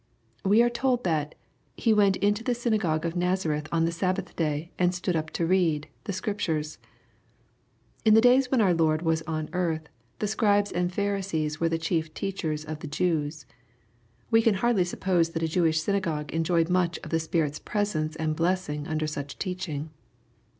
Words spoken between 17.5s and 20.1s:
presence and blessing under such teaching.